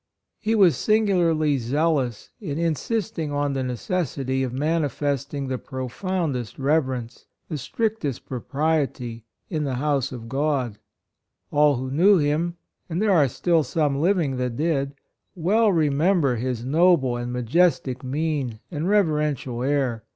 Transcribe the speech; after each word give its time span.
He 0.39 0.55
was 0.55 0.77
singularly 0.77 1.59
zealous 1.59 2.31
in 2.39 2.57
in 2.57 2.73
sisting 2.73 3.31
on 3.31 3.53
the 3.53 3.61
necessity 3.63 4.41
of 4.41 4.51
mani 4.51 4.89
festing 4.89 5.47
the 5.47 5.59
profoundest 5.59 6.57
reverence, 6.57 7.27
the 7.49 7.57
strictest 7.59 8.25
propriety 8.25 9.25
in 9.51 9.63
the 9.63 9.75
hous^ 9.75 10.11
of 10.11 10.27
God. 10.27 10.79
All 11.51 11.75
who 11.75 11.91
knew 11.91 12.17
him 12.17 12.57
(and 12.89 12.99
there 12.99 13.11
are 13.13 13.27
still 13.27 13.61
some 13.61 14.01
living 14.01 14.37
that 14.37 14.55
did) 14.55 14.95
well 15.35 15.71
remember 15.71 16.37
his 16.37 16.65
noble 16.65 17.15
and 17.15 17.31
ma 17.31 17.41
jestic 17.41 18.01
mien 18.03 18.59
and 18.71 18.89
reverential 18.89 19.57
air, 19.57 19.61
114 19.61 19.65
PASTORAL 19.67 19.87
RELATIONS. 19.87 20.01